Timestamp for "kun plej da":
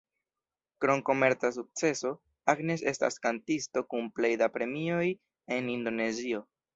3.93-4.49